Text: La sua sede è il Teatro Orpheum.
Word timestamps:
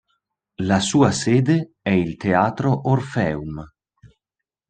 La 0.61 0.79
sua 0.79 1.11
sede 1.11 1.73
è 1.79 1.91
il 1.91 2.15
Teatro 2.15 2.89
Orpheum. 2.89 3.63